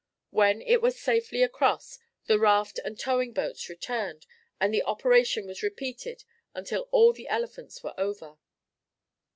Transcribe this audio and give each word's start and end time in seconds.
When 0.31 0.63
it 0.63 0.81
was 0.81 0.99
safely 0.99 1.43
across, 1.43 1.99
the 2.25 2.39
raft 2.39 2.79
and 2.83 2.99
towing 2.99 3.33
boats 3.33 3.69
returned, 3.69 4.25
and 4.59 4.73
the 4.73 4.81
operation 4.81 5.45
was 5.45 5.61
repeated 5.61 6.23
until 6.55 6.87
all 6.89 7.13
the 7.13 7.27
elephants 7.27 7.83
were 7.83 7.93
over. 7.99 8.39